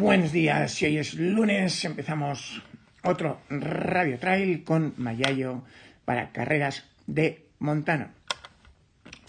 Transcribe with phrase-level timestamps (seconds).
[0.00, 2.62] Buenos días, hoy es lunes empezamos
[3.02, 5.64] otro Radio Trail con Mayayo
[6.04, 8.14] para carreras de montana.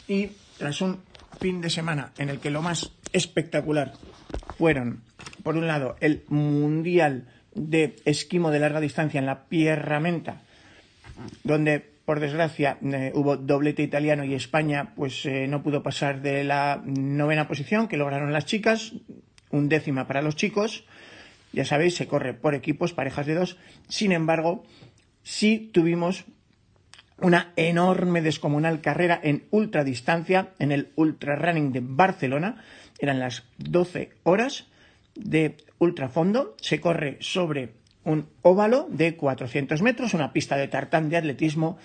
[0.08, 1.00] Y tras un
[1.42, 3.94] fin de semana en el que lo más espectacular
[4.60, 5.02] fueron,
[5.42, 10.44] por un lado, el Mundial de Esquimo de larga distancia en la Pierramenta,
[11.44, 16.44] donde por desgracia eh, hubo doblete italiano y España pues eh, no pudo pasar de
[16.44, 18.94] la novena posición que lograron las chicas,
[19.52, 20.86] un décima para los chicos.
[21.52, 23.58] Ya sabéis, se corre por equipos, parejas de dos.
[23.88, 24.64] Sin embargo,
[25.24, 26.26] sí tuvimos
[27.22, 32.64] una enorme descomunal carrera en ultradistancia en el Ultra Running de Barcelona.
[33.00, 34.68] Eran las 12 horas
[35.16, 36.56] de ultrafondo.
[36.62, 37.74] Se corre sobre
[38.04, 41.78] un óvalo de 400 metros, una pista de tartán de atletismo.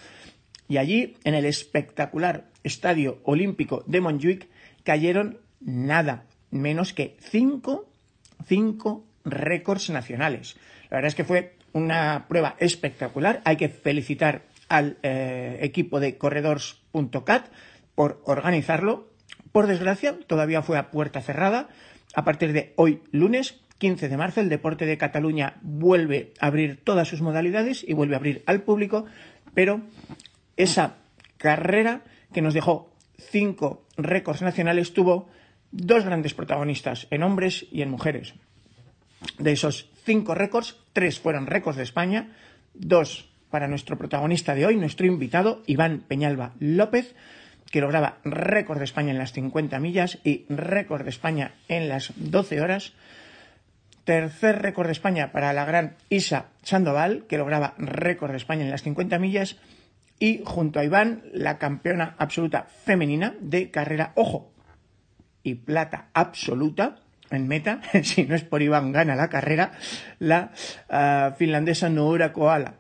[0.69, 4.49] Y allí, en el espectacular Estadio Olímpico de Montjuic,
[4.83, 6.25] cayeron nada
[6.55, 7.91] menos que cinco,
[8.47, 10.57] cinco récords nacionales.
[10.91, 13.43] La verdad es que fue una prueba espectacular.
[13.45, 17.47] Hay que felicitar al eh, equipo de corredors.cat
[17.95, 19.09] por organizarlo.
[19.53, 21.69] Por desgracia, todavía fue a puerta cerrada.
[22.15, 26.83] A partir de hoy, lunes 15 de marzo, el Deporte de Cataluña vuelve a abrir
[26.83, 29.05] todas sus modalidades y vuelve a abrir al público,
[29.53, 29.83] pero
[30.57, 30.97] esa
[31.37, 32.03] carrera
[32.33, 35.29] que nos dejó cinco récords nacionales tuvo
[35.75, 38.35] dos grandes protagonistas en hombres y en mujeres.
[39.39, 42.29] De esos cinco récords, tres fueron récords de España,
[42.75, 47.15] dos para nuestro protagonista de hoy, nuestro invitado, Iván Peñalba López,
[47.71, 52.13] que lograba récord de España en las 50 millas y récord de España en las
[52.17, 52.93] 12 horas.
[54.05, 58.71] Tercer récord de España para la gran Isa Sandoval, que lograba récord de España en
[58.71, 59.57] las 50 millas.
[60.21, 64.54] Y junto a Iván, la campeona absoluta femenina de carrera, ojo,
[65.45, 66.97] y plata absoluta
[67.31, 69.73] en meta, si no es por Iván gana la carrera,
[70.19, 70.51] la
[70.89, 72.75] uh, finlandesa Noura Koala.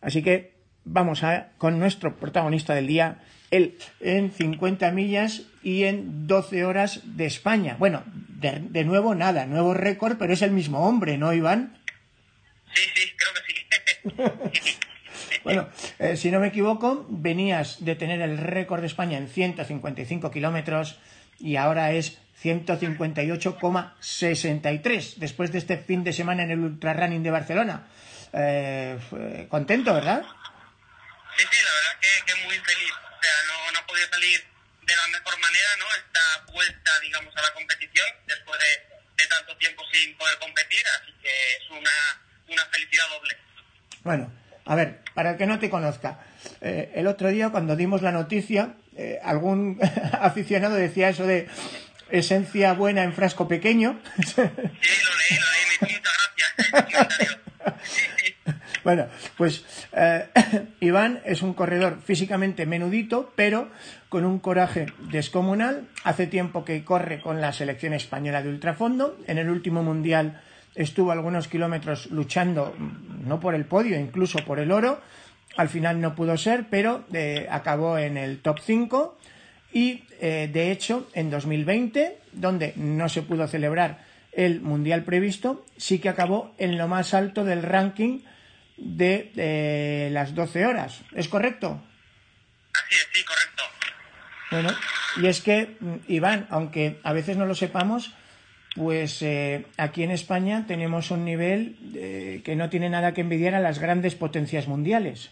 [0.00, 3.18] Así que vamos a, con nuestro protagonista del día,
[3.50, 7.76] él en 50 millas y en 12 horas de España.
[7.78, 11.78] Bueno, de, de nuevo nada, nuevo récord, pero es el mismo hombre, ¿no, Iván?
[12.74, 13.62] Sí, sí, creo que sí.
[15.44, 15.68] bueno,
[15.98, 20.98] eh, si no me equivoco, venías de tener el récord de España en 155 kilómetros
[21.42, 27.30] y ahora es 158,63 después de este fin de semana en el Ultra Running de
[27.30, 27.88] Barcelona.
[28.32, 30.22] Eh, contento, ¿verdad?
[31.36, 32.92] Sí, sí, la verdad que, que, muy feliz.
[32.92, 34.42] O sea, no, no podía salir
[34.82, 35.84] de la mejor manera, ¿no?
[35.96, 36.20] Esta
[36.52, 38.80] vuelta, digamos, a la competición después de,
[39.22, 43.36] de tanto tiempo sin poder competir, así que es una, una felicidad doble.
[44.04, 44.32] Bueno,
[44.64, 46.18] a ver, para el que no te conozca,
[46.60, 49.78] eh, el otro día cuando dimos la noticia, eh, algún
[50.20, 51.48] aficionado decía eso de
[52.10, 53.98] esencia buena en frasco pequeño.
[54.24, 56.10] Sí, lo leí, lo leí, me hizo
[56.70, 57.38] mucha gracia.
[58.84, 60.26] Bueno, pues eh,
[60.80, 63.68] Iván es un corredor físicamente menudito, pero
[64.08, 65.88] con un coraje descomunal.
[66.02, 69.18] Hace tiempo que corre con la selección española de ultrafondo.
[69.28, 70.42] En el último mundial
[70.74, 72.74] estuvo algunos kilómetros luchando,
[73.24, 75.00] no por el podio, incluso por el oro.
[75.56, 79.18] Al final no pudo ser, pero eh, acabó en el top 5
[79.72, 85.98] y eh, de hecho en 2020, donde no se pudo celebrar el mundial previsto, sí
[85.98, 88.20] que acabó en lo más alto del ranking
[88.78, 91.02] de eh, las 12 horas.
[91.14, 91.82] ¿Es correcto?
[92.74, 93.62] Así es, sí, correcto.
[94.50, 94.70] Bueno,
[95.22, 95.76] y es que,
[96.08, 98.14] Iván, aunque a veces no lo sepamos,
[98.74, 103.54] pues eh, aquí en España tenemos un nivel eh, que no tiene nada que envidiar
[103.54, 105.30] a las grandes potencias mundiales.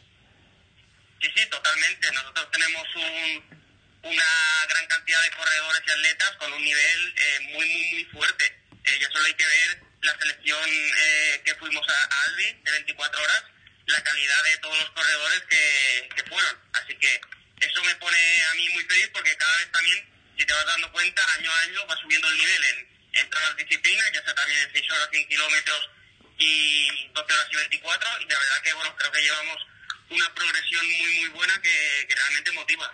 [1.21, 2.11] Sí, sí, totalmente.
[2.13, 3.61] Nosotros tenemos un,
[4.03, 8.45] una gran cantidad de corredores y atletas con un nivel eh, muy, muy, muy fuerte.
[8.85, 13.23] Eh, ya solo hay que ver la selección eh, que fuimos a, Albi de 24
[13.23, 13.45] horas,
[13.87, 16.59] la calidad de todos los corredores que, que fueron.
[16.73, 17.21] Así que
[17.61, 20.09] eso me pone a mí muy feliz porque cada vez también,
[20.39, 23.49] si te vas dando cuenta, año a año va subiendo el nivel en, en todas
[23.49, 25.91] las disciplinas, ya sea también en 6 horas, 100 kilómetros
[26.39, 28.21] y 12 horas y 24.
[28.23, 29.70] Y la verdad que, bueno, creo que llevamos
[30.11, 31.71] una progresión muy, muy buena que,
[32.15, 32.85] realmente motiva.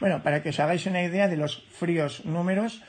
[0.00, 2.80] Bueno, para que os hagáis una idea de los fríos números,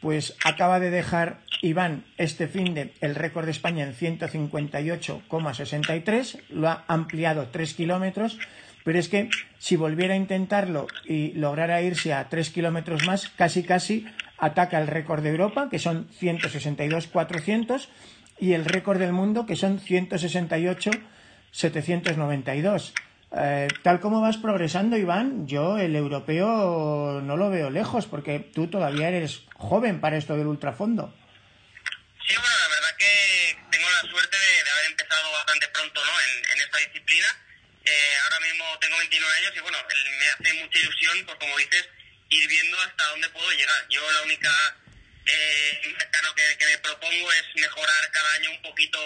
[0.00, 6.68] pues acaba de dejar Iván este fin de el récord de España en 158,63, lo
[6.68, 8.38] ha ampliado 3 kilómetros,
[8.84, 13.62] pero es que si volviera a intentarlo y lograra irse a 3 kilómetros más, casi
[13.62, 14.04] casi
[14.38, 17.88] ataca el récord de Europa, que son 162,400,
[18.40, 19.78] y el récord del mundo, que son
[21.52, 22.94] 792.
[23.34, 28.68] Eh, tal como vas progresando, Iván, yo el europeo no lo veo lejos, porque tú
[28.68, 31.14] todavía eres joven para esto del ultrafondo.
[32.26, 36.12] Sí, bueno, la verdad que tengo la suerte de, haber empezado bastante pronto ¿no?
[36.20, 37.28] en, esta disciplina.
[37.84, 41.88] Eh, ahora mismo tengo 29 años y bueno, me hace mucha ilusión, por como dices,
[42.28, 43.88] ir viendo hasta dónde puedo llegar.
[43.88, 44.50] Yo la única
[45.26, 45.96] eh,
[46.58, 48.98] que me propongo es mejorar cada año un poquito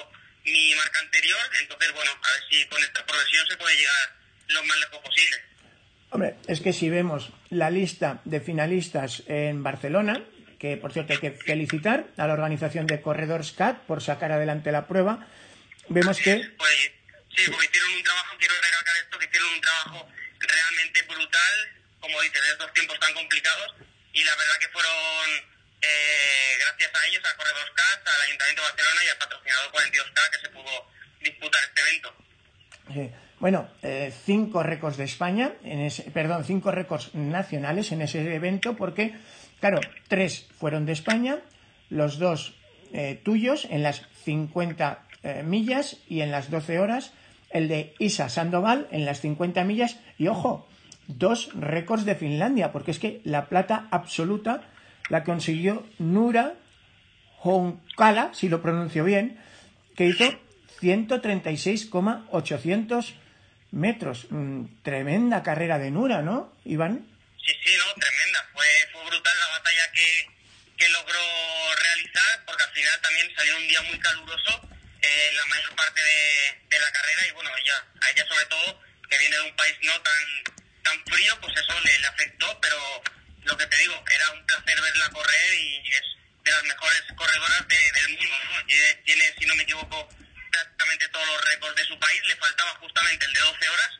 [0.46, 4.16] mi marca anterior, entonces bueno, a ver si con esta progresión se puede llegar
[4.48, 5.36] lo más lejos posible.
[6.10, 10.22] Hombre, es que si vemos la lista de finalistas en Barcelona,
[10.58, 14.72] que por cierto hay que felicitar a la organización de Corredors CAT por sacar adelante
[14.72, 15.26] la prueba,
[15.88, 16.36] vemos que...
[16.56, 16.90] Pues,
[17.34, 20.08] sí, porque hicieron un trabajo, quiero recalcar esto, que hicieron un trabajo
[20.38, 21.54] realmente brutal,
[22.00, 23.74] como dices, en estos tiempos tan complicados,
[24.12, 25.55] y la verdad que fueron,
[25.86, 30.30] eh, gracias a ellos, a Corredors CAT, al Ayuntamiento de Barcelona y al patrocinador 42K,
[30.30, 30.90] que se pudo
[31.20, 32.14] disputar este evento.
[33.38, 38.76] Bueno, eh, cinco récords de España, en ese, perdón, cinco récords nacionales en ese evento,
[38.76, 39.14] porque,
[39.60, 41.40] claro, tres fueron de España,
[41.90, 42.54] los dos
[42.92, 47.12] eh, tuyos en las 50 eh, millas y en las 12 horas,
[47.50, 50.66] el de Isa Sandoval en las 50 millas, y ojo,
[51.06, 54.62] dos récords de Finlandia, porque es que la plata absoluta
[55.08, 56.54] la consiguió Nura
[57.42, 59.42] Honkala, si lo pronuncio bien,
[59.96, 60.24] que hizo
[60.80, 63.14] 136,800
[63.70, 64.26] metros.
[64.30, 67.06] Mm, tremenda carrera de Nura, ¿no, Iván?
[67.44, 68.48] Sí, sí, no, tremenda.
[68.52, 70.26] Fue, fue brutal la batalla que,
[70.76, 71.20] que logró
[71.82, 74.68] realizar, porque al final también salió un día muy caluroso
[75.02, 77.58] eh, la mayor parte de, de, la carrera y bueno, a
[78.10, 80.22] ella sobre todo, que viene de un país no tan,
[80.82, 83.02] tan frío, pues eso le, le afectó, pero
[83.46, 86.02] lo que te digo, era un placer verla correr y es
[86.42, 88.36] de las mejores corredoras de, del mundo.
[89.04, 90.08] Tiene, si no me equivoco,
[90.50, 93.90] prácticamente todos los récords de su país, le faltaba justamente el de 12 horas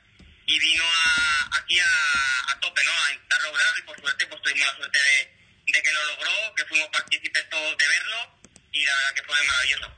[0.46, 2.90] y vino a, aquí a, a, tope, ¿no?
[2.90, 6.54] A intentar lograrlo y por suerte pues tuvimos la suerte de, de, que lo logró,
[6.56, 8.38] que fuimos partícipes todos de verlo
[8.72, 9.92] y la verdad que fue maravilloso.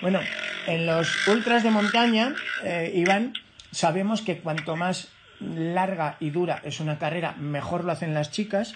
[0.00, 0.20] Bueno,
[0.66, 3.34] en los ultras de montaña, eh, Iván,
[3.72, 5.08] sabemos que cuanto más
[5.40, 8.74] larga y dura es una carrera, mejor lo hacen las chicas,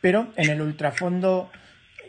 [0.00, 1.50] pero en el ultrafondo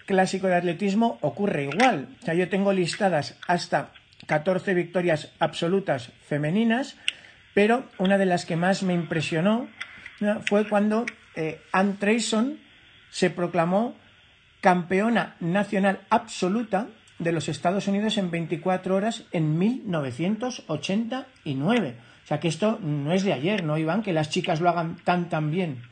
[0.06, 2.10] clásico de atletismo ocurre igual.
[2.22, 3.92] O sea, yo tengo listadas hasta
[4.28, 6.98] 14 victorias absolutas femeninas,
[7.54, 9.68] pero una de las que más me impresionó
[10.48, 11.06] fue cuando
[11.36, 12.60] eh, Ann Trayson
[13.10, 13.96] se proclamó
[14.62, 16.88] campeona nacional absoluta
[17.20, 21.96] de los Estados Unidos en 24 horas en 1989.
[22.24, 24.02] O sea que esto no es de ayer, ¿no, Iván?
[24.02, 25.84] Que las chicas lo hagan tan, tan bien.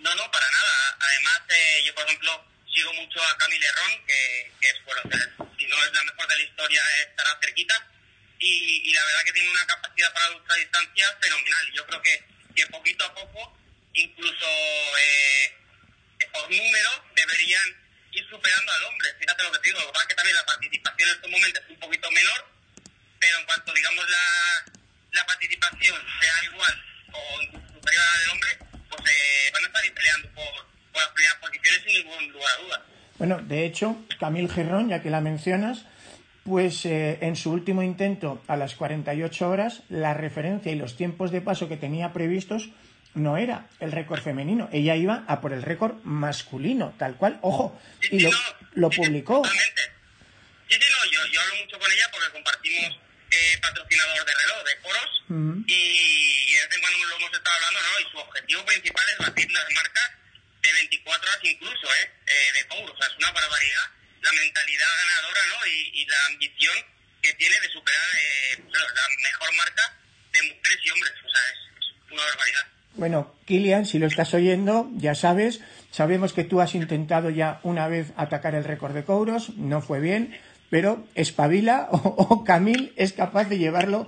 [0.00, 0.96] No, no, para nada.
[0.98, 2.44] Además, eh, yo, por ejemplo,
[2.74, 5.02] sigo mucho a Camille Ron, que, que es, bueno,
[5.56, 7.74] si no es la mejor de la historia, estará cerquita.
[8.40, 11.72] Y, y, la verdad que tiene una capacidad para la ultradistancia fenomenal.
[11.74, 13.56] Yo creo que, que poquito a poco,
[13.94, 15.54] incluso eh,
[16.32, 19.14] por número, deberían ir superando al hombre.
[19.18, 19.80] Fíjate lo que te digo.
[19.80, 22.48] Lo que pasa es que también la participación en estos momentos es un poquito menor,
[23.20, 24.64] pero en cuanto, digamos, la,
[25.16, 27.42] la participación sea igual o
[27.74, 28.50] superior a la del hombre,
[28.90, 32.62] pues eh, van a estar peleando por, por las primeras posiciones sin ningún lugar a
[32.62, 32.80] dudas.
[33.18, 35.86] Bueno, de hecho, Camille Girón, ya que la mencionas,
[36.44, 41.30] pues eh, en su último intento a las 48 horas, la referencia y los tiempos
[41.30, 42.68] de paso que tenía previstos
[43.14, 47.78] no era el récord femenino, ella iba a por el récord masculino, tal cual, ojo,
[48.10, 48.30] y lo,
[48.74, 49.42] lo publicó.
[49.46, 49.58] Sí,
[50.68, 53.05] sí, no, yo, yo hablo mucho con ella porque compartimos
[53.36, 55.64] eh, patrocinador de reloj, de foros, Mm.
[55.66, 57.98] y, y de vez en cuando lo hemos estado hablando, ¿no?
[57.98, 60.10] Y su objetivo principal es batir las marcas
[60.62, 62.10] de 24 horas incluso, ¿eh?
[62.26, 63.86] eh de Couro, o sea, es una barbaridad
[64.22, 65.66] la mentalidad ganadora, ¿no?
[65.66, 66.76] Y, y la ambición
[67.22, 69.96] que tiene de superar eh, la mejor marca
[70.32, 72.66] de mujeres y hombres, o sea, es, es una barbaridad.
[72.94, 77.88] Bueno, Kilian, si lo estás oyendo, ya sabes, sabemos que tú has intentado ya una
[77.88, 83.12] vez atacar el récord de Couros, no fue bien, pero espabila o, o Camille es
[83.12, 84.06] capaz de llevarlo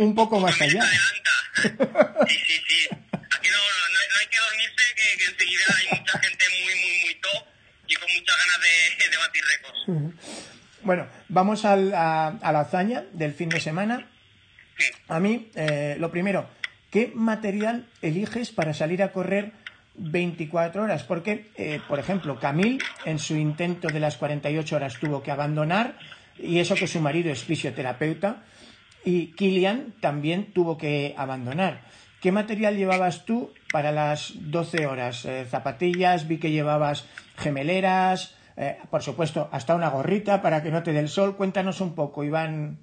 [0.00, 0.82] un poco más allá.
[0.84, 2.88] Sí, sí, sí.
[2.90, 7.00] Aquí no, no, no hay que dormirse, que, que enseguida hay mucha gente muy, muy,
[7.04, 7.44] muy top
[7.88, 10.14] y con muchas ganas de, de batir récords.
[10.82, 14.08] Bueno, vamos al- a, a la hazaña del fin de semana.
[15.08, 16.48] A mí, eh, lo primero,
[16.90, 19.52] ¿qué material eliges para salir a correr
[19.98, 21.02] 24 horas?
[21.04, 25.98] Porque, eh, por ejemplo, Camille en su intento de las 48 horas tuvo que abandonar,
[26.38, 28.42] y eso que su marido es fisioterapeuta,
[29.04, 31.82] y Kilian también tuvo que abandonar.
[32.20, 35.24] ¿Qué material llevabas tú para las 12 horas?
[35.24, 40.82] Eh, zapatillas, vi que llevabas gemeleras, eh, por supuesto, hasta una gorrita para que no
[40.82, 41.36] te dé el sol.
[41.36, 42.78] Cuéntanos un poco, Iván.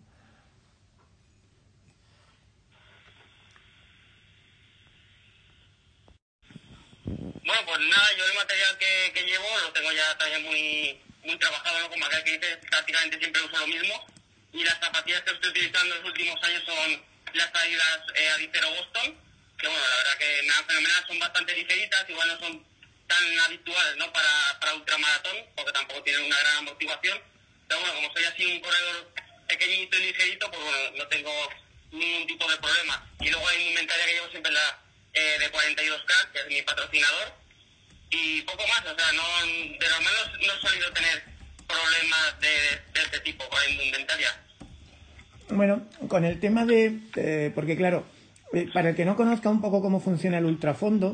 [7.05, 11.38] Bueno, pues nada, yo el material que, que llevo lo tengo ya también muy, muy
[11.38, 11.90] trabajado, ¿no?
[11.90, 14.06] Como aquel que dice, prácticamente siempre uso lo mismo.
[14.54, 18.38] Y las zapatillas que estoy utilizando en los últimos años son las salidas eh, a
[18.38, 19.18] Dicero Boston,
[19.58, 22.66] que bueno, la verdad que dan fenomenal, son bastante ligeritas, igual no son
[23.08, 24.13] tan habituales ¿no?
[24.13, 27.22] para, para ultramaratón, porque tampoco tienen una gran motivación.
[27.68, 29.13] Pero bueno, como soy así un corredor
[29.48, 31.50] pequeñito y ligerito, pues bueno, no tengo
[31.92, 33.10] ningún tipo de problema.
[33.20, 34.80] Y luego hay indumentaria que llevo siempre la
[35.13, 37.34] eh, de 42K, que es mi patrocinador,
[38.13, 41.24] y poco más, o sea, no, de normal no, no he solido tener
[41.67, 42.48] problemas de,
[42.93, 44.43] de este tipo con la indumentaria.
[45.50, 48.05] Bueno, con el tema de, eh, porque claro,
[48.53, 51.13] eh, para el que no conozca un poco cómo funciona el ultrafondo,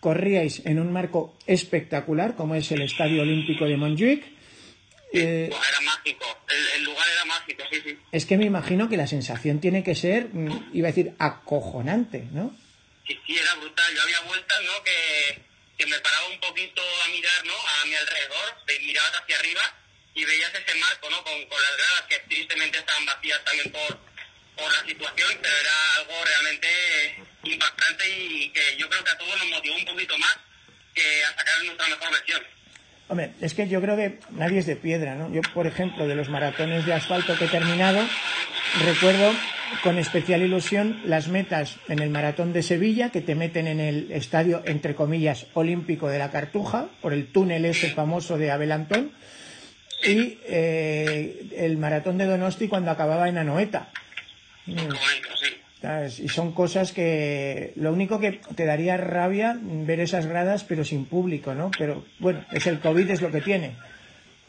[0.00, 4.24] corríais en un marco espectacular, como es el Estadio Olímpico de Montjuic.
[5.12, 7.98] Eh, era mágico, el, el, lugar era mágico, sí, sí.
[8.12, 12.28] Es que me imagino que la sensación tiene que ser, mm, iba a decir, acojonante,
[12.32, 12.54] ¿no?
[13.06, 13.92] Sí, sí, era brutal.
[13.94, 14.84] Yo había vueltas, ¿no?
[14.84, 15.49] Que,
[15.80, 17.54] que me paraba un poquito a mirar, ¿no?
[17.56, 19.74] A mi alrededor, mirabas hacia arriba
[20.14, 21.24] y veías ese marco, ¿no?
[21.24, 23.98] Con, con las gradas que tristemente estaban vacías también por,
[24.56, 29.38] por la situación, pero era algo realmente impactante y que yo creo que a todos
[29.38, 30.36] nos motivó un poquito más
[30.94, 32.46] que a sacar nuestra mejor versión.
[33.10, 35.32] Hombre, es que yo creo que nadie es de piedra, ¿no?
[35.32, 37.98] Yo, por ejemplo, de los maratones de asfalto que he terminado,
[38.86, 39.32] recuerdo
[39.82, 44.12] con especial ilusión las metas en el maratón de Sevilla, que te meten en el
[44.12, 49.10] estadio, entre comillas, olímpico de la Cartuja, por el túnel ese famoso de Abelantón,
[50.04, 53.90] y eh, el maratón de Donosti cuando acababa en Anoeta.
[54.66, 54.76] Sí.
[55.82, 61.06] Y son cosas que lo único que te daría rabia ver esas gradas pero sin
[61.06, 61.70] público, ¿no?
[61.78, 63.76] Pero bueno, es el COVID, es lo que tiene.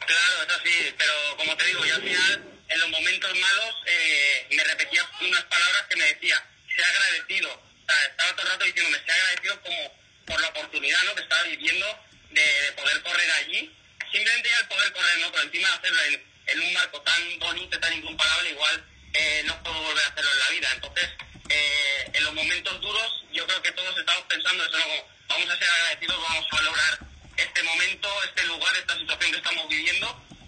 [0.05, 4.55] Claro, eso sí, pero como te digo, yo al final, en los momentos malos, eh,
[4.57, 6.35] me repetía unas palabras que me decía,
[6.75, 7.47] sea agradecido.
[7.47, 9.81] O sea, estaba todo el rato diciéndome, sea agradecido como
[10.25, 11.15] por la oportunidad ¿no?
[11.15, 11.87] que estaba viviendo
[12.31, 13.71] de, de poder correr allí.
[14.11, 15.31] Simplemente ya el poder correr, ¿no?
[15.31, 19.61] Por encima de hacerlo en, en un marco tan bonito, tan incomparable, igual eh, no
[19.63, 20.67] puedo volver a hacerlo en la vida.
[20.75, 21.09] Entonces,
[21.49, 24.85] eh, en los momentos duros, yo creo que todos estamos pensando eso, ¿no?
[25.29, 26.93] vamos a ser agradecidos, vamos a valorar
[27.37, 30.07] este momento, este lugar, esta situación que estamos viviendo.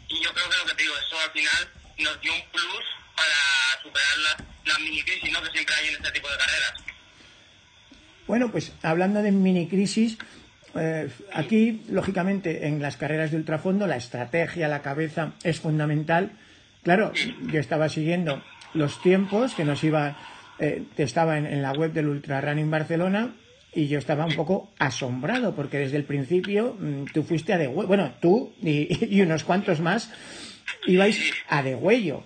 [0.09, 2.85] Y yo creo que lo que te digo, eso al final nos dio un plus
[3.15, 5.41] para superar las, las mini crisis ¿no?
[5.41, 6.73] que siempre hay en este tipo de carreras.
[8.27, 10.17] Bueno, pues hablando de mini crisis,
[10.75, 16.31] eh, aquí, lógicamente, en las carreras de ultrafondo, la estrategia, la cabeza es fundamental.
[16.83, 20.15] Claro, yo estaba siguiendo los tiempos que nos iba,
[20.59, 23.33] eh, estaba en, en, la web del Ultra Running Barcelona
[23.73, 27.67] y yo estaba un poco asombrado porque desde el principio mmm, tú fuiste a de
[27.67, 30.09] bueno, tú y, y, unos cuantos más
[30.85, 31.33] ibais sí, sí.
[31.47, 32.23] a de huello.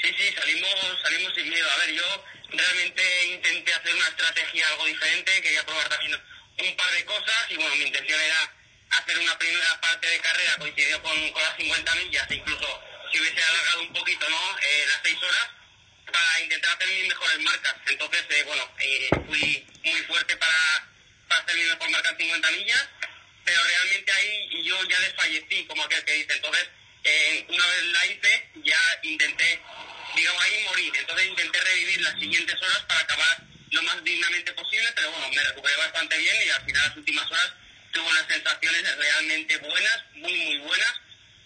[0.00, 0.70] Sí, sí, salimos,
[1.02, 1.66] salimos sin miedo.
[1.70, 2.02] A ver, yo
[2.50, 3.02] realmente
[3.34, 7.74] intenté hacer una estrategia algo diferente, quería probar también un par de cosas y bueno,
[7.76, 8.52] mi intención era
[8.98, 12.66] hacer una primera parte de carrera, coincidió con, con las 50 millas, incluso
[13.12, 14.58] si hubiese alargado un poquito ¿no?
[14.58, 15.50] Eh, las 6 horas,
[16.10, 17.74] para intentar hacer mis mejores marcas.
[17.86, 20.88] Entonces, eh, bueno, eh, fui muy fuerte para,
[21.28, 22.88] para hacer mi mejor marca en 50 millas,
[23.44, 26.34] pero realmente ahí yo ya desfallecí, como aquel que dice.
[26.34, 26.68] Entonces,
[27.04, 29.60] eh, una vez la hice, ya intenté,
[30.14, 30.92] digamos, ahí morir.
[30.96, 35.42] Entonces intenté revivir las siguientes horas para acabar lo más dignamente posible, pero bueno, me
[35.42, 37.52] recuperé bastante bien y al final las últimas horas
[37.90, 41.00] tuve unas sensaciones realmente buenas, muy, muy buenas,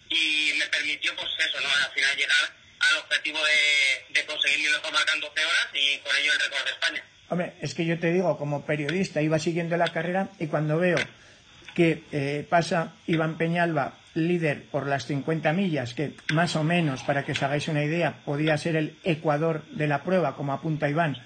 [0.09, 1.69] y me permitió, pues eso, ¿no?
[1.69, 2.37] Al final llegar
[2.81, 6.65] al objetivo de, conseguir mi mejor marca en 12 horas y con ello el récord
[6.65, 7.05] de España.
[7.29, 10.99] Hombre, es que yo te digo, como periodista, iba siguiendo la carrera y cuando veo
[11.75, 17.25] que eh, pasa Iván Peñalba, líder por las 50 millas, que más o menos, para
[17.25, 21.19] que os hagáis una idea, podía ser el Ecuador de la prueba, como apunta Iván,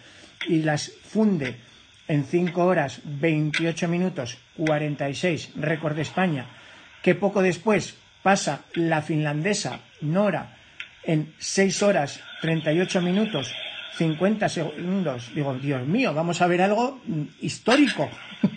[0.49, 1.57] y las funde
[2.09, 6.47] en 5 horas 28 minutos 46, récord de España,
[7.03, 10.57] que poco después pasa la finlandesa Nora
[11.05, 13.55] en 6 horas 38 minutos
[13.97, 15.35] 50 segundos.
[15.35, 17.03] Digo, Dios mío, vamos a ver algo
[17.41, 18.11] histórico.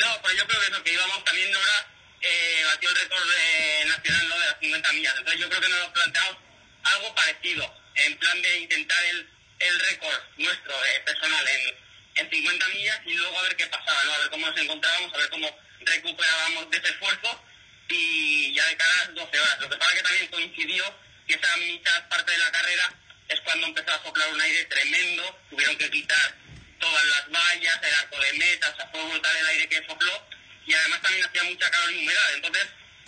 [0.00, 1.86] No, pero yo creo que eso, que íbamos también Nora
[2.22, 4.34] eh, batió el récord de, nacional ¿no?
[4.38, 5.14] de las 50 millas.
[5.18, 6.36] Entonces yo creo que nos planteamos
[6.84, 9.28] algo parecido, en plan de intentar el,
[9.58, 14.04] el récord nuestro eh, personal en, en 50 millas y luego a ver qué pasaba,
[14.04, 14.14] ¿no?
[14.14, 15.48] A ver cómo nos encontrábamos, a ver cómo
[15.80, 17.44] recuperábamos de ese esfuerzo
[17.90, 19.60] y ya de cara a las 12 horas.
[19.60, 20.84] Lo que pasa que también coincidió
[21.26, 22.94] que esa mitad parte de la carrera
[23.28, 26.34] es cuando empezó a soplar un aire tremendo, tuvieron que quitar
[26.78, 30.26] todas las vallas, el arco de meta, o sea, fue el aire que sopló
[30.66, 32.34] y además también hacía mucha calor y humedad.
[32.34, 32.66] Entonces,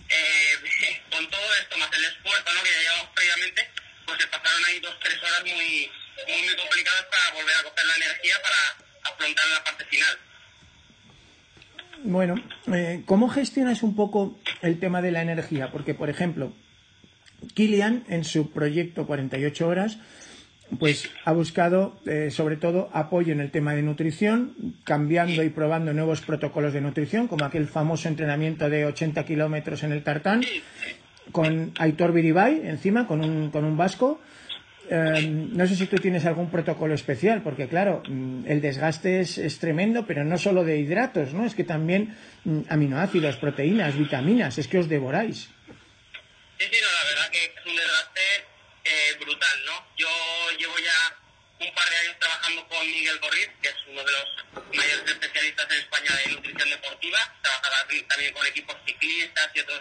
[0.08, 2.62] eh, con todo esto, más el esfuerzo ¿no?
[2.62, 3.70] que ya llevamos previamente,
[4.06, 5.90] pues se pasaron ahí dos, tres horas muy,
[6.28, 10.18] muy, muy complicadas para volver a coger la energía para afrontar la parte final.
[12.04, 12.34] Bueno,
[12.74, 15.70] eh, ¿cómo gestionas un poco el tema de la energía?
[15.70, 16.52] Porque, por ejemplo,
[17.54, 19.98] Kilian en su proyecto 48 horas
[20.78, 24.54] pues ha buscado eh, sobre todo apoyo en el tema de nutrición,
[24.84, 29.92] cambiando y probando nuevos protocolos de nutrición, como aquel famoso entrenamiento de 80 kilómetros en
[29.92, 30.42] el tartán,
[31.30, 34.20] con Aitor Biribay encima, con un, con un vasco.
[34.94, 39.38] Eh, no sé si tú tienes algún protocolo especial, porque claro, mm, el desgaste es,
[39.38, 41.46] es, tremendo, pero no solo de hidratos, ¿no?
[41.46, 45.48] Es que también mm, aminoácidos, proteínas, vitaminas, es que os devoráis.
[46.58, 48.20] Sí, sí, no, la verdad que es un desgaste
[48.84, 49.72] eh, brutal, ¿no?
[49.96, 50.08] Yo
[50.58, 51.16] llevo ya
[51.64, 55.70] un par de años trabajando con Miguel Corriz, que es uno de los mayores especialistas
[55.72, 59.80] en España de nutrición deportiva, trabaja también con equipos ciclistas y otros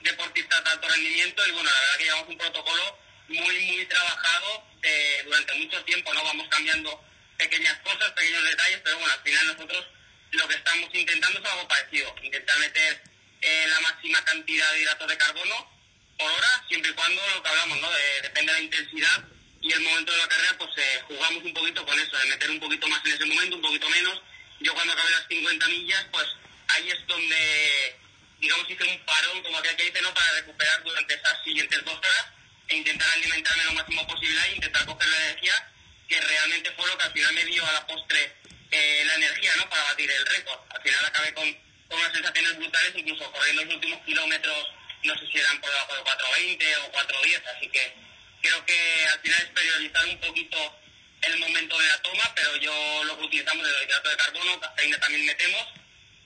[0.00, 4.64] deportistas de alto rendimiento, y bueno, la verdad que llevamos un protocolo muy, muy trabajado
[4.82, 6.24] eh, durante mucho tiempo, ¿no?
[6.24, 7.04] Vamos cambiando
[7.36, 9.86] pequeñas cosas, pequeños detalles, pero bueno, al final nosotros
[10.30, 13.02] lo que estamos intentando es algo parecido, intentar meter
[13.40, 15.70] eh, la máxima cantidad de hidratos de carbono
[16.18, 17.90] por hora, siempre y cuando lo que hablamos, ¿no?
[17.90, 19.24] De, depende de la intensidad
[19.60, 22.50] y el momento de la carrera, pues eh, jugamos un poquito con eso, de meter
[22.50, 24.22] un poquito más en ese momento, un poquito menos.
[24.60, 26.26] Yo cuando acabé las 50 millas, pues
[26.68, 27.98] ahí es donde,
[28.40, 30.14] digamos, hice un parón, como aquel que dice, ¿no?
[30.14, 32.35] Para recuperar durante esas siguientes dos horas
[32.68, 35.72] e intentar alimentarme lo máximo posible e intentar coger la energía,
[36.08, 38.36] que realmente fue lo que al final me dio a la postre
[38.70, 39.68] eh, la energía, ¿no?
[39.68, 40.60] Para batir el récord.
[40.70, 41.54] Al final acabé con,
[41.88, 44.66] con unas sensaciones brutales, incluso corriendo los últimos kilómetros
[45.06, 47.94] no sé si eran por debajo de 4.20 o 4.10, así que
[48.42, 50.78] creo que al final es periodizar un poquito
[51.22, 54.60] el momento de la toma, pero yo lo que utilizamos es el hidrato de carbono,
[54.60, 55.66] cafeína también metemos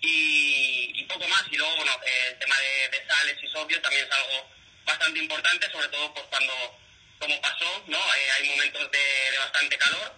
[0.00, 1.44] y, y poco más.
[1.50, 4.50] Y luego, bueno, el tema de, de, sales y sodio también es algo
[4.84, 6.52] bastante importante, sobre todo pues cuando,
[7.18, 7.98] como pasó, ¿no?
[7.98, 10.14] Eh, hay momentos de, bastante calor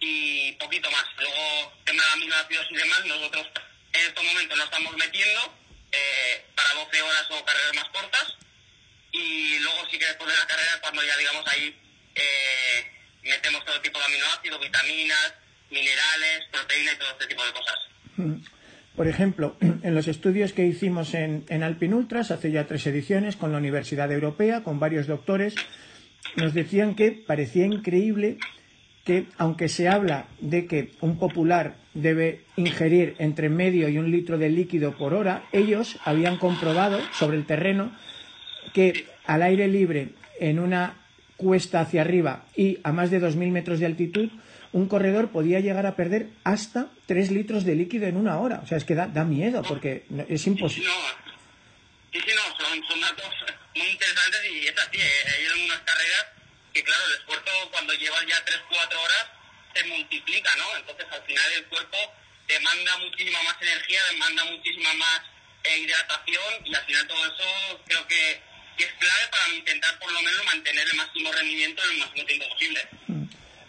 [0.00, 1.04] y poquito más.
[1.18, 3.46] Luego, tema de aminoácidos y demás, nosotros
[3.92, 5.54] en estos momentos lo estamos metiendo
[5.92, 8.34] eh, para 12 horas o carreras más cortas.
[9.12, 11.76] Y luego sí que después de la carrera cuando ya digamos ahí
[12.14, 15.34] eh, metemos todo tipo de aminoácidos, vitaminas,
[15.70, 17.78] minerales, proteínas y todo este tipo de cosas.
[18.96, 23.36] Por ejemplo, en los estudios que hicimos en, en Alpin Ultras hace ya tres ediciones
[23.36, 25.54] con la Universidad Europea, con varios doctores,
[26.36, 28.38] nos decían que parecía increíble
[29.04, 34.38] que, aunque se habla de que un popular debe ingerir entre medio y un litro
[34.38, 37.92] de líquido por hora, ellos habían comprobado sobre el terreno
[38.72, 40.94] que al aire libre, en una
[41.36, 44.30] cuesta hacia arriba y a más de 2.000 metros de altitud,
[44.72, 48.60] un corredor podía llegar a perder hasta 3 litros de líquido en una hora.
[48.62, 50.88] O sea, es que da, da miedo porque es imposible.
[50.88, 50.94] No,
[52.12, 53.26] sí, sí, no, son, son datos
[53.74, 54.98] muy interesantes y es así.
[54.98, 55.10] ¿eh?
[55.26, 56.26] Hay algunas carreras
[56.72, 59.26] que, claro, el esfuerzo cuando llevas ya 3-4 horas
[59.74, 60.76] se multiplica, ¿no?
[60.76, 61.96] Entonces, al final el cuerpo
[62.46, 65.20] demanda muchísima más energía, demanda muchísima más
[65.64, 68.40] eh, hidratación y al final todo eso creo que,
[68.76, 72.26] que, es clave para intentar por lo menos mantener el máximo rendimiento en el máximo
[72.26, 72.88] tiempo posible.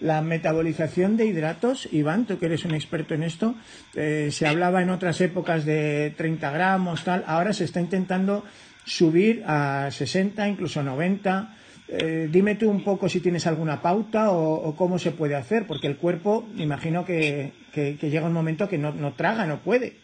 [0.01, 3.53] La metabolización de hidratos, Iván, tú que eres un experto en esto,
[3.93, 8.43] eh, se hablaba en otras épocas de 30 gramos, tal, ahora se está intentando
[8.83, 11.55] subir a 60, incluso 90.
[11.87, 15.67] Eh, dime tú un poco si tienes alguna pauta o, o, cómo se puede hacer,
[15.67, 19.97] porque el cuerpo, imagino que, que, llega un momento que no, no, traga, no puede.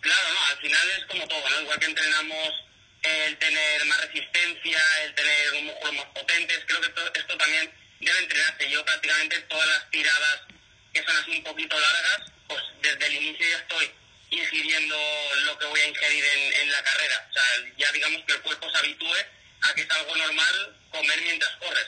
[0.00, 1.60] Claro, al final es como todo, ¿no?
[1.62, 2.64] Igual que entrenamos
[3.02, 7.81] el tener más resistencia, el tener un músculo más potentes, creo que esto, esto también
[8.04, 8.70] debe entrenarse.
[8.70, 10.40] Yo prácticamente todas las tiradas
[10.92, 13.90] que son así un poquito largas, pues desde el inicio ya estoy
[14.30, 14.96] ingiriendo
[15.44, 17.28] lo que voy a ingerir en, la carrera.
[17.30, 17.42] O sea,
[17.76, 19.16] ya digamos que el cuerpo se habitúe
[19.62, 21.86] a que es algo normal comer mientras corres.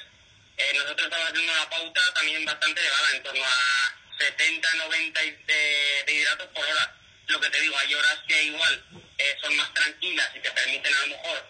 [0.57, 6.03] Eh, nosotros estamos haciendo una pauta también bastante elevada, en torno a 70, 90 de,
[6.07, 6.95] de hidratos por hora.
[7.27, 8.85] Lo que te digo, hay horas que igual
[9.19, 11.47] eh, son más tranquilas y te permiten a lo mejor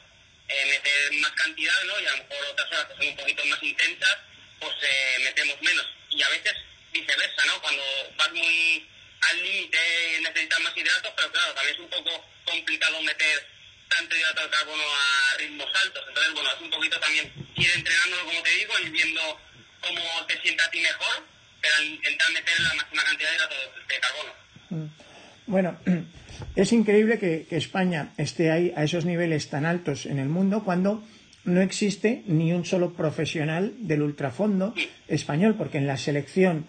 [0.48, 2.00] eh, meter más cantidad, ¿no?
[2.00, 4.18] Y a lo mejor otras horas que son un poquito más intensas,
[4.60, 5.86] pues eh, metemos menos.
[6.10, 6.54] Y a veces
[6.92, 7.60] viceversa, ¿no?
[7.60, 7.82] Cuando
[8.16, 8.88] vas muy
[9.30, 9.78] al límite
[10.22, 13.46] necesitas más hidratos, pero claro, también es un poco complicado meter
[13.88, 16.04] tanto hidrato de carbono a ritmos altos.
[16.08, 19.40] Entonces, bueno, es un poquito también ir entrenándolo, como te digo, ir viendo
[19.80, 21.24] cómo te sienta a ti mejor,
[21.60, 23.54] pero intentar meter la máxima cantidad de hidrato
[23.88, 24.90] de, carbono.
[25.46, 25.78] Bueno,
[26.56, 31.06] es increíble que, España esté ahí a esos niveles tan altos en el mundo cuando
[31.44, 34.74] no existe ni un solo profesional del ultrafondo
[35.08, 36.66] español, porque en la selección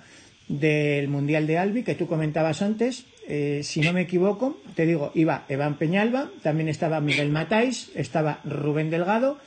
[0.48, 5.12] del Mundial de Albi que tú comentabas antes, eh, si no me equivoco, te digo,
[5.16, 9.40] iba Evan Peñalba, también estaba Miguel Matáis, estaba Rubén Delgado,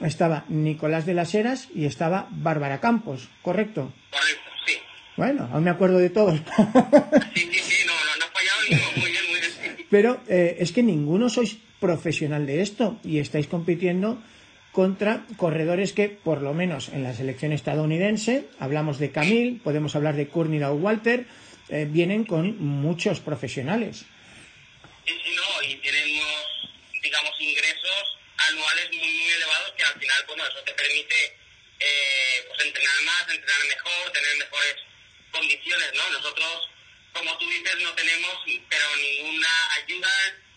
[0.00, 3.92] estaba Nicolás de las Heras y estaba Bárbara Campos, ¿correcto?
[4.10, 4.74] Correcto, sí.
[5.16, 6.38] Bueno, aún me acuerdo de todos.
[7.34, 9.86] sí, sí, sí, no, no, no fallado ninguno, muy bien, muy bien.
[9.90, 14.22] Pero eh, es que ninguno sois profesional de esto y estáis compitiendo
[14.74, 20.16] contra corredores que, por lo menos en la selección estadounidense, hablamos de Camille, podemos hablar
[20.16, 21.26] de Courtney o Walter,
[21.68, 24.04] eh, vienen con muchos profesionales.
[25.06, 26.46] No, y tienen unos,
[27.00, 28.18] digamos, ingresos
[28.50, 31.38] anuales muy, muy elevados que al final, bueno, eso te permite
[31.78, 34.74] eh, pues entrenar más, entrenar mejor, tener mejores
[35.30, 36.10] condiciones, ¿no?
[36.18, 36.68] Nosotros,
[37.12, 40.10] como tú dices, no tenemos, pero ninguna ayuda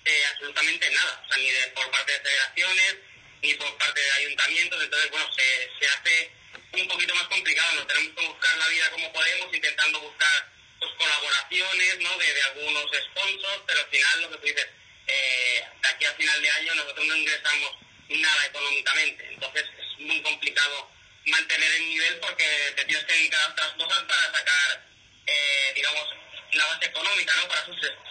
[0.03, 3.06] de absolutamente nada, o sea, ni de, por parte de federaciones,
[3.41, 6.31] ni por parte de ayuntamientos, entonces, bueno, se, se hace
[6.73, 10.91] un poquito más complicado, nos tenemos que buscar la vida como podemos, intentando buscar pues,
[10.97, 14.67] colaboraciones, ¿no?, de, algunos sponsors, pero al final, lo que tú dices,
[15.07, 17.71] eh, de aquí a final de año nosotros no ingresamos
[18.09, 20.91] nada económicamente, entonces es muy complicado
[21.25, 24.85] mantener el nivel porque te tienes que dedicar a otras cosas para sacar,
[25.25, 26.09] eh, digamos,
[26.53, 27.65] la base económica, ¿no?, para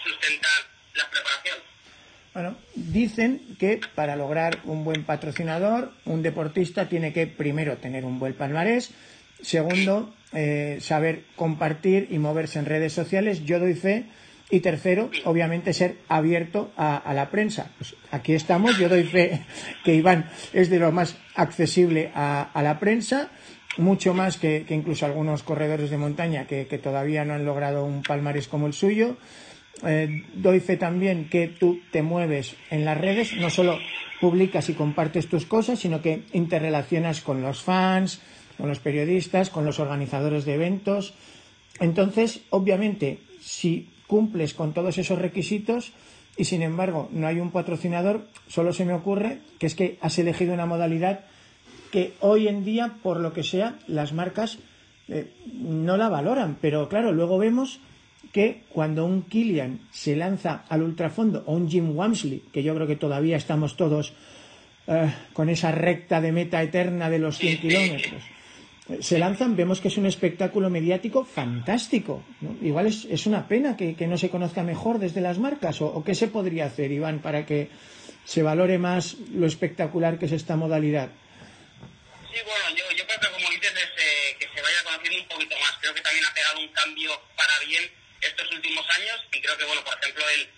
[0.04, 1.75] sustentar la preparación.
[2.36, 8.18] Bueno, dicen que para lograr un buen patrocinador, un deportista tiene que primero tener un
[8.18, 8.90] buen palmarés,
[9.40, 14.04] segundo, eh, saber compartir y moverse en redes sociales, yo doy fe,
[14.50, 17.70] y tercero, obviamente, ser abierto a, la prensa.
[17.78, 19.40] Pues aquí estamos, yo doy fe
[19.82, 23.30] que Iván es de lo más accesible a, la prensa,
[23.78, 28.46] mucho más que, incluso algunos corredores de montaña que todavía no han logrado un palmarés
[28.46, 29.16] como el suyo.
[29.84, 33.78] Eh, doy fe también que tú te mueves en las redes, no solo
[34.20, 38.20] publicas y compartes tus cosas, sino que interrelacionas con los fans,
[38.56, 41.14] con los periodistas, con los organizadores de eventos.
[41.78, 45.92] Entonces, obviamente, si cumples con todos esos requisitos
[46.36, 50.18] y, sin embargo, no hay un patrocinador, solo se me ocurre que es que has
[50.18, 51.20] elegido una modalidad
[51.90, 54.58] que hoy en día, por lo que sea, las marcas
[55.08, 56.56] eh, no la valoran.
[56.60, 57.80] Pero claro, luego vemos
[58.36, 62.86] que cuando un Kilian se lanza al ultrafondo o un Jim Wamsley, que yo creo
[62.86, 64.12] que todavía estamos todos
[64.88, 68.22] uh, con esa recta de meta eterna de los 100 kilómetros,
[69.00, 72.22] se lanzan, vemos que es un espectáculo mediático fantástico.
[72.42, 72.54] ¿no?
[72.60, 75.86] Igual es, es, una pena que, que, no se conozca mejor desde las marcas, o,
[75.86, 77.70] o, qué se podría hacer, Iván, para que
[78.26, 81.08] se valore más lo espectacular que es esta modalidad.
[82.30, 85.28] Sí, bueno, yo, yo creo que como dices, es, eh, que se vaya conociendo un
[85.28, 85.72] poquito más.
[85.80, 89.64] Creo que también ha pegado un cambio para bien estos últimos años y creo que,
[89.64, 90.48] bueno, por ejemplo, el,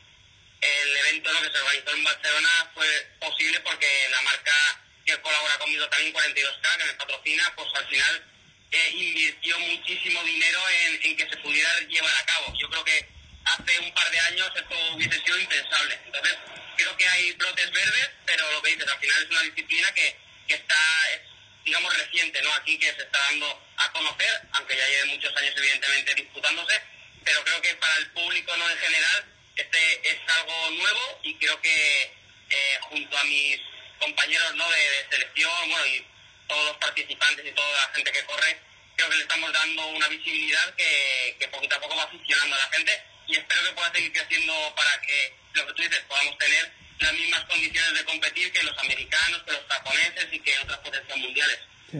[0.61, 1.41] el evento ¿no?
[1.43, 6.77] que se organizó en Barcelona fue posible porque la marca que colabora conmigo también, 42K,
[6.77, 8.25] que me patrocina, pues al final
[8.71, 12.53] eh, invirtió muchísimo dinero en, en, que se pudiera llevar a cabo.
[12.61, 13.09] Yo creo que
[13.45, 15.99] hace un par de años esto hubiese sido impensable.
[16.05, 16.37] Entonces,
[16.77, 20.17] creo que hay brotes verdes, pero lo que dices, al final es una disciplina que,
[20.47, 21.21] que está, es,
[21.65, 22.53] digamos, reciente, ¿no?
[22.55, 26.83] Aquí que se está dando a conocer, aunque ya lleve muchos años, evidentemente, disputándose
[27.29, 31.61] pero creo que para el público no en general este es algo nuevo y creo
[31.61, 32.03] que
[32.49, 33.61] eh, junto a mis
[34.01, 34.67] compañeros ¿no?
[34.71, 36.07] de, selección bueno, y
[36.49, 38.59] todos los participantes y toda la gente que corre,
[38.97, 42.61] creo que le estamos dando una visibilidad que, que poquito a poco va funcionando a
[42.61, 46.39] la gente y espero que pueda seguir creciendo para que, lo que tú dices, podamos
[46.39, 50.79] tener las mismas condiciones de competir que los americanos, que los japoneses y que otras
[50.79, 51.59] potencias mundiales.
[51.91, 51.99] Sí.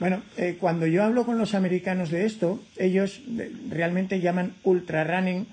[0.00, 3.20] Bueno, eh, cuando yo hablo con los americanos de esto, ellos
[3.68, 5.46] realmente llaman ultra running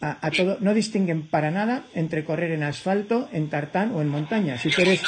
[0.00, 4.08] a, a, todo, no distinguen para nada entre correr en asfalto, en tartán o en
[4.08, 4.58] montaña.
[4.58, 5.00] Si quieres.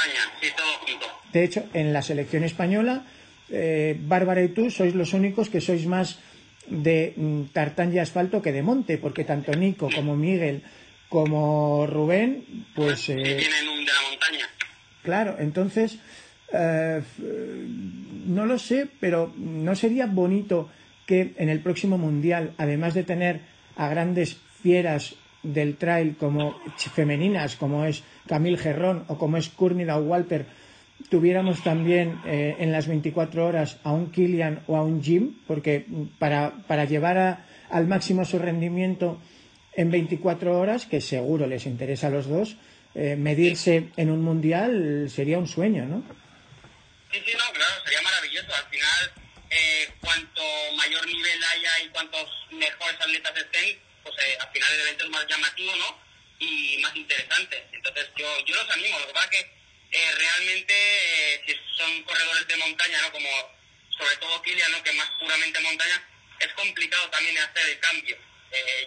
[1.32, 3.04] De hecho, en la selección española,
[3.50, 6.20] eh, Bárbara y tú sois los únicos que sois más
[6.68, 10.62] de mm, tartán y asfalto que de monte, porque tanto Nico como Miguel
[11.08, 13.08] como Rubén, pues...
[13.08, 14.48] Eh, tienen un de la montaña.
[15.02, 15.98] Claro, entonces...
[16.50, 17.02] Uh,
[18.26, 20.68] no lo sé, pero no sería bonito
[21.06, 23.40] que en el próximo mundial, además de tener
[23.76, 29.86] a grandes fieras del trail como femeninas, como es Camille Gerrón o como es Courtney
[29.86, 30.46] Walter,
[31.08, 35.86] tuviéramos también eh, en las 24 horas a un Kilian o a un Jim, porque
[36.18, 39.18] para, para llevar al máximo su rendimiento
[39.74, 42.56] en 24 horas, que seguro les interesa a los dos,
[42.94, 46.02] eh, medirse en un mundial sería un sueño, ¿no?
[47.10, 48.54] Sí, sí, no, claro, sería maravilloso.
[48.54, 49.12] Al final,
[49.50, 50.42] eh, cuanto
[50.76, 55.10] mayor nivel haya y cuantos mejores atletas estén, pues eh, al final el evento es
[55.10, 56.02] más llamativo, ¿no?
[56.38, 57.66] Y más interesante.
[57.72, 58.98] Entonces yo, yo los animo.
[58.98, 59.58] Lo que pasa es que
[59.90, 63.12] eh, realmente, eh, si son corredores de montaña, ¿no?
[63.12, 63.28] Como
[63.96, 64.82] sobre todo Kilian, ¿no?
[64.82, 66.08] Que más puramente montaña,
[66.40, 68.16] es complicado también hacer el cambio.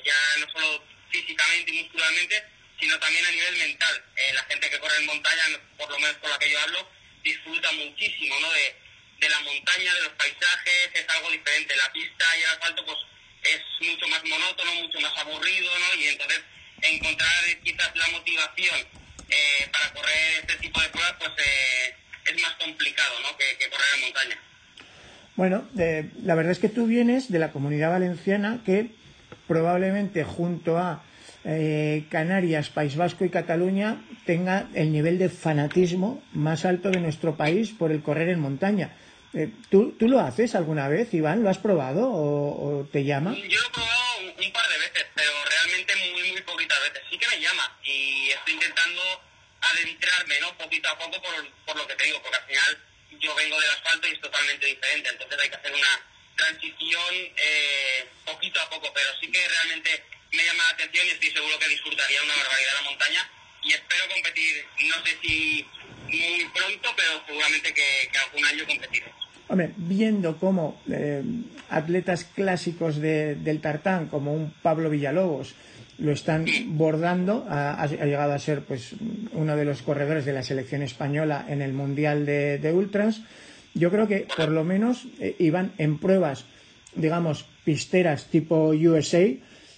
[0.04, 2.44] Ya no solo físicamente y muscularmente,
[2.80, 4.06] sino también a nivel mental.
[4.34, 5.44] La gente que corre en montaña,
[5.78, 6.90] por lo menos por la que yo hablo,
[7.24, 8.52] disfruta muchísimo ¿no?
[8.52, 8.76] de,
[9.20, 11.76] de la montaña, de los paisajes, es algo diferente.
[11.76, 12.98] La pista y el asfalto pues
[13.44, 16.00] es mucho más monótono, mucho más aburrido, ¿no?
[16.00, 16.42] Y entonces
[16.82, 18.80] encontrar quizás la motivación
[19.30, 23.38] eh, para correr este tipo de pruebas pues eh, es más complicado ¿no?
[23.38, 24.38] que, correr en montaña.
[25.36, 25.68] Bueno,
[26.24, 28.92] la verdad es que tú vienes de la comunidad valenciana que
[29.48, 31.04] probablemente junto a
[31.44, 37.36] eh, Canarias, País Vasco y Cataluña tenga el nivel de fanatismo más alto de nuestro
[37.36, 38.96] país por el correr en montaña.
[39.34, 41.42] Eh, ¿tú, ¿tú, lo haces alguna vez, Iván?
[41.42, 43.34] ¿Lo has probado o, te llama?
[43.34, 44.02] Yo lo he probado
[44.38, 47.02] un, par de veces, pero realmente muy, muy poquitas veces.
[47.10, 49.02] Sí que me llama y estoy intentando
[49.62, 50.58] adentrarme, ¿no?
[50.58, 51.34] Poquito a poco por,
[51.66, 52.78] por lo que te digo, porque al final
[53.20, 56.02] yo vengo del asfalto y es totalmente diferente, entonces hay que hacer una
[56.36, 61.30] transición eh, poquito a poco, pero sí que realmente me llama la atención y estoy
[61.32, 63.22] seguro que disfrutaría una barbaridad la montaña
[63.64, 64.54] y espero competir,
[64.88, 65.66] no sé si
[66.06, 69.06] muy pronto, pero seguramente que, algún año competiré.
[69.48, 71.22] Hombre, viendo cómo eh,
[71.70, 75.56] atletas clásicos del tartán, como un Pablo Villalobos,
[76.00, 76.46] lo están
[76.78, 78.96] bordando, ha, llegado a ser pues
[79.34, 83.22] uno de los corredores de la selección española en el Mundial de, Ultras.
[83.74, 86.46] Yo creo que por lo menos eh, iban en pruebas,
[86.96, 89.28] digamos, pisteras tipo USA,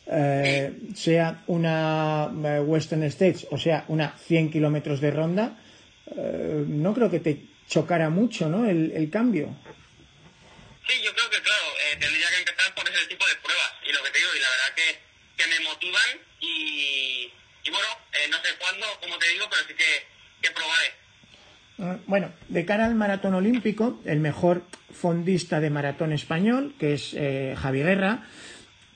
[0.05, 5.57] eh, sea una eh, Western States o sea una 100 kilómetros de ronda,
[6.13, 7.39] eh, no creo que te
[7.69, 8.69] chocara mucho ¿no?
[8.69, 9.55] el, el, cambio.
[10.87, 11.63] Sí, yo creo que claro,
[11.97, 14.49] tendría que empezar por ese tipo de pruebas y lo que te digo, y la
[14.49, 17.31] verdad que, que me motivan y,
[17.63, 17.87] y bueno,
[18.29, 20.03] no sé cuándo, como te digo, pero sí que,
[20.41, 20.91] que probaré.
[21.79, 27.15] Ah, bueno, de cara al maratón olímpico, el mejor fondista de maratón español, que es
[27.57, 28.27] Javi Guerra,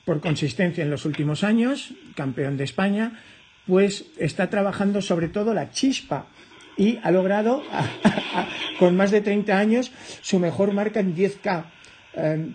[0.08, 3.20] por consistencia en los últimos años, campeón de España,
[3.66, 6.28] pues está trabajando sobre todo la chispa
[6.78, 7.62] y ha logrado,
[8.78, 9.92] con más de 30 años,
[10.22, 11.64] su mejor marca en 10K.
[12.14, 12.54] Eh,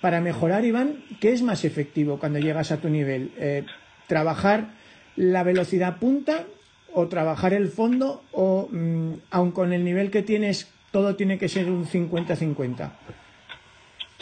[0.00, 3.32] para, mejorar, Iván, ¿qué es más efectivo cuando llegas a tu nivel?
[3.36, 3.64] Eh,
[4.06, 4.68] ¿Trabajar
[5.16, 6.44] la velocidad punta
[6.92, 11.48] o trabajar el fondo o, mm, aun con el nivel que tienes, todo tiene que
[11.48, 12.92] ser un 50-50?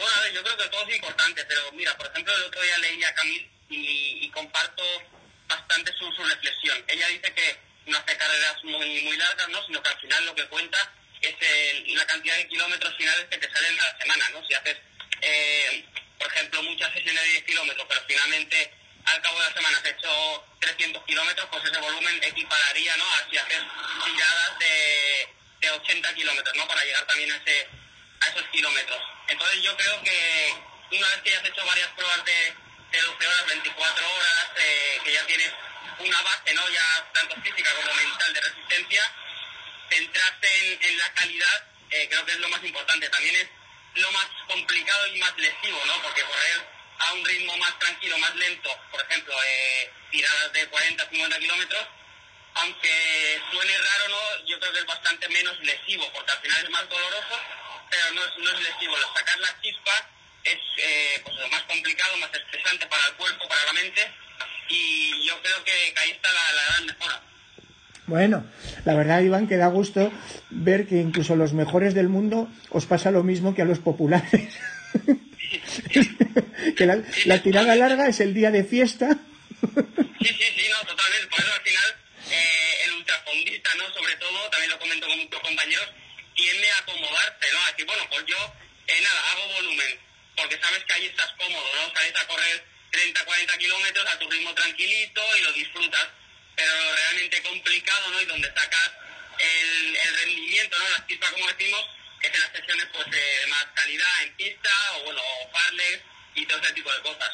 [0.01, 2.59] Bueno, a ver, yo creo que todo es importante, pero mira, por ejemplo, el otro
[2.59, 4.83] día leí a Camille y, comparto
[5.47, 6.83] bastante su, reflexión.
[6.87, 9.63] Ella dice que no hace carreras muy, muy largas, ¿no?
[9.67, 11.35] Sino que al final lo que cuenta es
[11.95, 14.47] la cantidad de kilómetros finales que te salen a la semana, ¿no?
[14.47, 14.77] Si haces,
[15.21, 15.85] eh,
[16.17, 18.73] por ejemplo, muchas sesiones de 10 kilómetros, pero finalmente
[19.05, 23.05] al cabo de la semana has hecho 300 kilómetros, pues ese volumen equipararía, ¿no?
[23.05, 23.61] A si haces
[24.03, 25.27] tiradas de,
[25.59, 26.67] de 80 kilómetros, ¿no?
[26.67, 27.80] Para llegar también a ese
[28.31, 29.01] esos kilómetros.
[29.27, 30.53] Entonces yo creo que
[30.91, 32.53] una vez que ya has hecho varias pruebas de,
[32.91, 35.51] de 12 horas, 24 horas, eh, que ya tienes
[35.99, 36.69] una base, ¿no?
[36.69, 39.13] Ya tanto física como mental de resistencia,
[39.89, 43.09] centrarse en, la calidad eh, creo que es lo más importante.
[43.09, 43.47] También es
[44.01, 46.01] lo más complicado y más lesivo, ¿no?
[46.01, 46.67] Porque correr
[46.99, 51.87] a un ritmo más tranquilo, más lento, por ejemplo, eh, tiradas de 40, 50 kilómetros,
[52.53, 54.45] aunque suene raro, ¿no?
[54.45, 57.39] Yo creo que es bastante menos lesivo, porque al final es más doloroso,
[57.91, 58.95] pero no es, no es lesivo.
[59.13, 60.09] Sacar la chispa
[60.43, 64.01] es eh, pues, lo más complicado, más estresante para el cuerpo, para la mente,
[64.69, 67.21] y yo creo que, ahí está la, la gran mejora.
[68.07, 68.45] Bueno,
[68.83, 70.11] la verdad, Iván, que da gusto
[70.49, 73.79] ver que incluso a los mejores del mundo os pasa lo mismo que a los
[73.79, 74.57] populares.
[76.75, 79.07] que la, tirada larga es el día de fiesta.
[79.09, 81.27] sí, sí, sí, no, totalmente.
[81.29, 81.95] Por eso al final
[82.31, 83.93] eh, el ultrafondista, ¿no?
[83.93, 85.87] Sobre todo, también lo comento con muchos compañeros,
[86.35, 87.59] tiende a acomodarse, ¿no?
[87.81, 88.37] Decir, bueno, pues yo,
[88.87, 89.97] eh, nada, hago volumen,
[90.37, 91.91] porque sabes que ahí estás cómodo, ¿no?
[91.95, 96.07] Sales a correr 30, 40 kilómetros a tu ritmo tranquilito y lo disfrutas,
[96.55, 98.21] pero realmente complicado, ¿no?
[98.21, 98.91] Y donde sacas
[99.39, 100.89] el, rendimiento, ¿no?
[100.89, 101.81] La chispa, como decimos,
[102.21, 106.01] es en las sesiones pues de más calidad en pista o, bueno, farles
[106.35, 107.31] y todo ese tipo de cosas.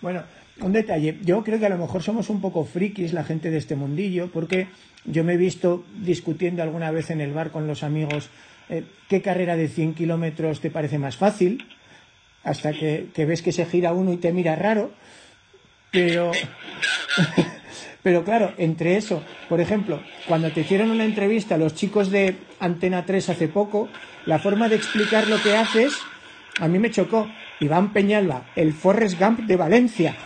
[0.00, 0.24] Bueno,
[0.60, 1.18] un detalle.
[1.22, 4.30] Yo creo que a lo mejor somos un poco frikis la gente de este mundillo,
[4.30, 4.68] porque
[5.04, 8.28] yo me he visto discutiendo alguna vez en el bar con los amigos eh,
[9.08, 11.66] qué carrera de 100 kilómetros te parece más fácil,
[12.44, 14.92] hasta que, ves que se gira uno y te mira raro.
[15.90, 16.32] Pero,
[18.02, 22.36] pero claro, entre eso, por ejemplo, cuando te hicieron una entrevista a los chicos de
[22.60, 23.88] Antena 3 hace poco,
[24.26, 25.94] la forma de explicar lo que haces
[26.58, 27.30] a mí me chocó.
[27.60, 30.16] Iván Peñalba, el Forrest Gump de Valencia.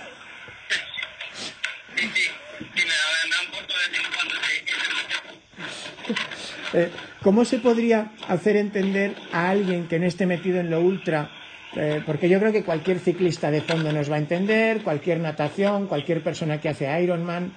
[6.73, 6.91] Eh,
[7.23, 11.31] ¿Cómo se podría hacer entender a alguien que no esté metido en lo ultra?
[11.77, 15.87] Eh, porque yo creo que cualquier ciclista de fondo nos va a entender, cualquier natación,
[15.87, 17.53] cualquier persona que hace Ironman,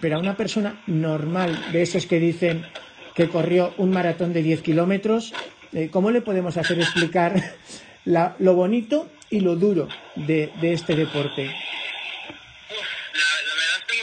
[0.00, 2.64] pero a una persona normal, de esos que dicen
[3.14, 5.34] que corrió un maratón de 10 kilómetros,
[5.74, 7.34] eh, ¿cómo le podemos hacer explicar
[8.04, 11.54] lo bonito y lo duro de, este deporte?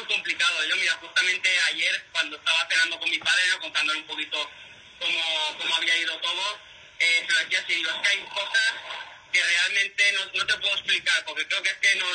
[0.08, 0.54] Complicado.
[0.69, 3.60] Yo, mira, justamente ayer, cuando estaba cenando con mi padre, ¿no?
[3.60, 4.38] contándole un poquito
[5.06, 6.60] cómo, cómo había ido todo,
[7.00, 8.74] eh, se lo decía así, es que hay cosas
[9.32, 12.08] que realmente no, no, te puedo explicar, porque creo que es que no,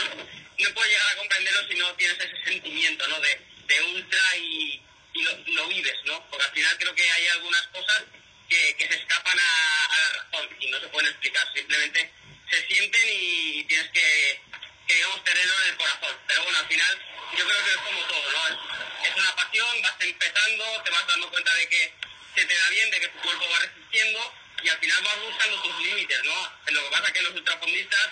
[0.58, 3.20] no puedo llegar a comprenderlo si no tienes ese sentimiento, ¿no?
[3.20, 4.82] De, de ultra y,
[5.14, 6.26] y lo, lo, vives, ¿no?
[6.30, 8.02] Porque al final creo que hay algunas cosas
[8.48, 12.10] que, que se escapan a, a, la razón y no se pueden explicar, simplemente
[12.50, 14.40] se sienten y tienes que,
[14.88, 16.16] que digamos, tenerlo en el corazón.
[16.26, 17.02] Pero bueno, al final
[17.36, 18.48] yo creo que es como todo, ¿no?
[18.48, 22.68] Es, es una pasión, vas empezando, te vas dando cuenta de que se te da
[22.70, 24.20] bien, de que tu cuerpo va resistiendo
[24.62, 26.36] y al final vas buscando tus límites, ¿no?
[26.72, 28.08] Lo que pasa es que los ultrafondistas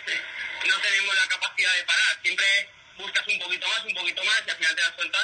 [0.67, 2.47] no tenemos la capacidad de parar, siempre
[2.97, 5.19] buscas un poquito más, un poquito más y al final te das cuenta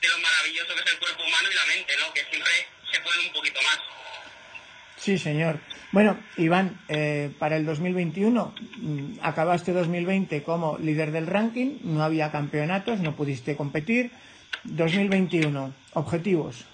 [0.00, 2.12] de lo maravilloso que es el cuerpo humano y la mente, ¿no?
[2.12, 2.52] Que siempre
[2.90, 3.78] se puede un poquito más.
[4.96, 5.60] Sí, señor.
[5.90, 12.30] Bueno, Iván, eh, para el 2021 mm, acabaste 2020 como líder del ranking, no había
[12.30, 14.10] campeonatos, no pudiste competir.
[14.64, 16.64] 2021, objetivos.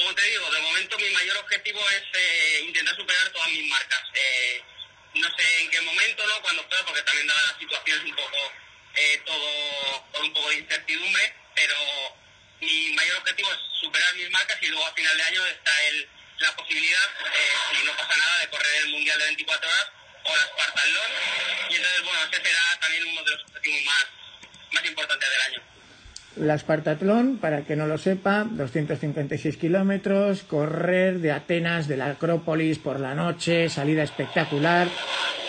[0.00, 4.00] Como te digo, de momento mi mayor objetivo es eh, intentar superar todas mis marcas.
[4.14, 4.62] Eh,
[5.16, 6.40] no sé en qué momento, ¿no?
[6.40, 8.52] Cuando pueda, porque también da la situación un poco
[8.94, 11.74] eh, todo con un poco de incertidumbre, pero
[12.60, 16.08] mi mayor objetivo es superar mis marcas y luego a final de año está el,
[16.38, 19.88] la posibilidad, eh, si no pasa nada, de correr el Mundial de 24 horas
[20.24, 20.88] o la Spartan
[21.68, 24.06] Y entonces, bueno, ese será también uno de los objetivos más,
[24.70, 25.69] más importantes del año.
[26.36, 32.78] La Spartatlón, para que no lo sepa, 256 kilómetros, correr de Atenas, de la Acrópolis
[32.78, 34.88] por la noche, salida espectacular,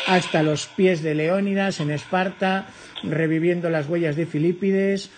[0.08, 2.68] hasta los pies de Leónidas en Esparta,
[3.04, 5.12] reviviendo las huellas de Filipides.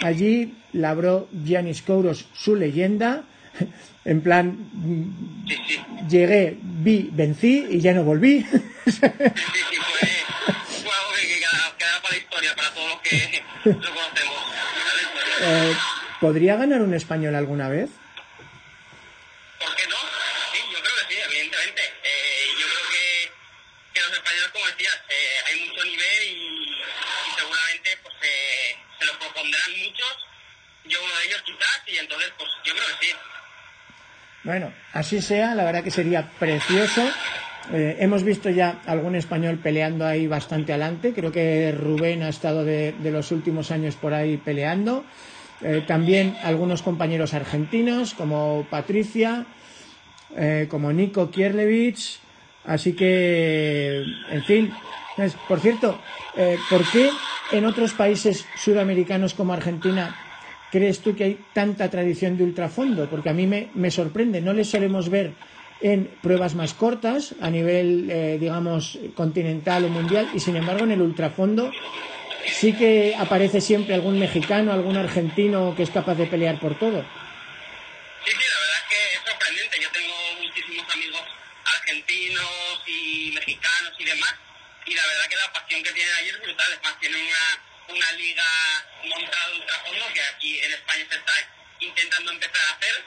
[0.00, 3.24] Allí labró Giannis Kouros su leyenda,
[4.06, 4.56] en plan,
[5.46, 5.80] Sí, sí.
[6.08, 8.40] llegué, vi, vencí y ya no volví.
[8.40, 8.48] Sí,
[8.90, 9.10] sí, fue,
[10.82, 14.42] fue algo que, que queda, queda para la historia, para todos los que lo conocemos.
[15.44, 15.74] Eh,
[16.20, 17.90] ¿Podría ganar un español alguna vez?
[19.58, 19.96] ¿Por qué no?
[20.52, 21.82] Sí, yo creo que sí, evidentemente.
[21.82, 23.32] Eh, yo creo que,
[23.94, 29.04] que los españoles, como decías, eh, hay mucho nivel y, y seguramente pues eh, se
[29.06, 30.14] lo propondrán muchos.
[30.84, 33.12] Yo uno de ellos quizás, y entonces pues yo creo que sí.
[34.44, 37.02] Bueno, así sea, la verdad que sería precioso.
[37.72, 41.12] Eh, hemos visto ya algún español peleando ahí bastante adelante.
[41.14, 45.04] Creo que Rubén ha estado de, de los últimos años por ahí peleando.
[45.64, 49.46] Eh, también algunos compañeros argentinos como Patricia,
[50.36, 52.18] eh, como Nico Kierlevich.
[52.64, 54.70] Así que, en fin.
[55.48, 55.94] Por cierto,
[56.36, 57.10] eh, ¿por qué
[57.52, 60.14] en otros países sudamericanos como Argentina
[60.70, 63.08] crees tú que hay tanta tradición de ultrafondo?
[63.10, 65.32] Porque a mí me, me sorprende, no les solemos ver
[65.82, 70.92] en pruebas más cortas a nivel, eh, digamos, continental o mundial y sin embargo en
[70.92, 71.70] el ultrafondo
[72.46, 77.04] sí que aparece siempre algún mexicano, algún argentino que es capaz de pelear por todo.
[78.24, 79.80] Sí, sí, la verdad es que es sorprendente.
[79.80, 81.22] Yo tengo muchísimos amigos
[81.64, 84.34] argentinos y mexicanos y demás.
[84.86, 86.72] Y la verdad que la pasión que tienen allí es brutal.
[86.72, 88.44] Es más, tienen una, una liga
[89.04, 91.32] montada de ultrafondo que aquí en España se está
[91.80, 93.04] intentando empezar a hacer.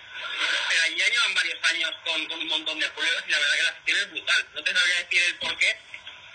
[0.69, 3.55] Pero allí ya llevan varios años con, con un montón de pruebas y la verdad
[3.55, 4.47] que la afición es brutal.
[4.53, 5.77] No te sabría decir el por qué,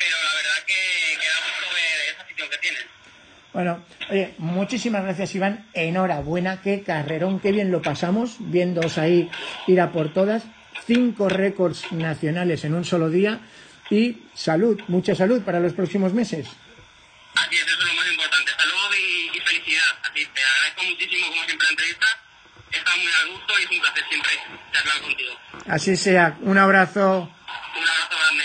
[0.00, 0.74] pero la verdad que,
[1.20, 2.82] que da gusto ver esa afición que tienen.
[3.52, 9.30] Bueno, oye, muchísimas gracias Iván, enhorabuena, qué carrerón, qué bien lo pasamos, viéndoos ahí
[9.66, 10.44] ir a por todas,
[10.86, 13.40] cinco récords nacionales en un solo día
[13.90, 16.48] y salud, mucha salud para los próximos meses.
[17.34, 18.52] Así es, eso es lo más importante.
[18.56, 19.98] Salud y, y felicidad.
[20.02, 22.06] Así te agradezco muchísimo, como siempre, la entrevista.
[22.70, 24.32] Estado muy a gusto y es un placer siempre
[24.72, 25.32] charlar contigo.
[25.66, 27.00] Así sea, un abrazo.
[27.76, 28.44] Un abrazo grande.